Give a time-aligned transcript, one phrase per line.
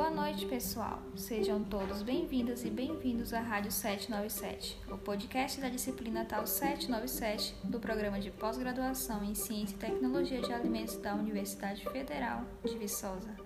[0.00, 0.98] Boa noite, pessoal.
[1.14, 7.78] Sejam todos bem-vindas e bem-vindos à Rádio 797, o podcast da disciplina TAL 797 do
[7.78, 13.36] programa de pós-graduação em Ciência e Tecnologia de Alimentos da Universidade Federal de Viçosa.